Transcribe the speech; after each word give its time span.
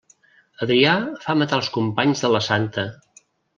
Adrià 0.65 0.93
fa 1.27 1.35
matar 1.43 1.61
els 1.63 1.71
companys 1.77 2.27
de 2.27 2.35
la 2.39 2.43
santa. 2.49 2.89